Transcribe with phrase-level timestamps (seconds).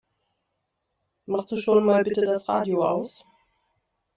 [1.27, 3.23] Machst du schon mal bitte das Radio aus?